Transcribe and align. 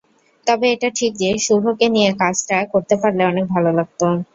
তবে 0.47 0.65
এটা 0.71 0.89
ঠিক 0.97 1.11
যে, 1.21 1.29
শুভকে 1.45 1.85
নিয়ে 1.95 2.09
কাজটা 2.21 2.57
করতে 2.73 2.95
পারলে 3.01 3.23
অনেক 3.31 3.45
ভালো 3.53 3.69
লাগত। 3.77 4.01